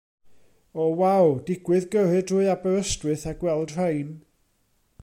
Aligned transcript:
Oh 0.83 0.95
waw, 1.01 1.27
digwydd 1.49 1.85
gyrru 1.97 2.23
drwy 2.31 2.49
Aberystwyth 2.55 3.29
a 3.35 3.37
gweld 3.45 3.77
rhain. 3.79 4.11